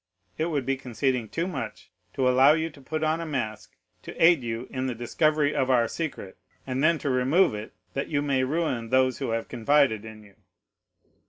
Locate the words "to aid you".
4.01-4.65